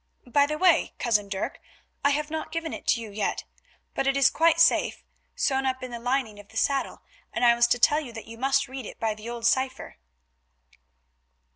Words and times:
By 0.25 0.47
the 0.47 0.57
way, 0.57 0.93
cousin 0.97 1.29
Dirk, 1.29 1.59
I 2.03 2.09
have 2.09 2.31
not 2.31 2.51
given 2.51 2.73
it 2.73 2.87
to 2.87 2.99
you 3.01 3.11
yet, 3.11 3.43
but 3.93 4.07
it 4.07 4.17
is 4.17 4.31
quite 4.31 4.59
safe, 4.59 5.03
sewn 5.35 5.63
up 5.67 5.83
in 5.83 5.91
the 5.91 5.99
lining 5.99 6.39
of 6.39 6.47
the 6.47 6.57
saddle, 6.57 7.03
and 7.31 7.45
I 7.45 7.53
was 7.53 7.67
to 7.67 7.77
tell 7.77 7.99
you 7.99 8.11
that 8.13 8.25
you 8.25 8.35
must 8.35 8.67
read 8.67 8.87
it 8.87 8.99
by 8.99 9.13
the 9.13 9.29
old 9.29 9.45
cypher." 9.45 9.97